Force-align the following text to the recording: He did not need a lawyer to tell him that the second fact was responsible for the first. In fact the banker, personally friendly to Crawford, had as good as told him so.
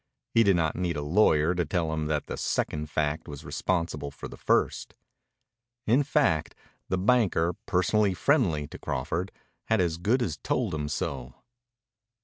He 0.31 0.41
did 0.41 0.55
not 0.55 0.75
need 0.75 0.97
a 0.97 1.03
lawyer 1.03 1.53
to 1.53 1.63
tell 1.63 1.93
him 1.93 2.07
that 2.07 2.25
the 2.25 2.35
second 2.35 2.89
fact 2.89 3.27
was 3.27 3.45
responsible 3.45 4.09
for 4.09 4.27
the 4.27 4.35
first. 4.35 4.95
In 5.85 6.01
fact 6.01 6.55
the 6.89 6.97
banker, 6.97 7.53
personally 7.67 8.15
friendly 8.15 8.65
to 8.69 8.79
Crawford, 8.79 9.31
had 9.65 9.79
as 9.79 9.99
good 9.99 10.23
as 10.23 10.37
told 10.41 10.73
him 10.73 10.89
so. 10.89 11.35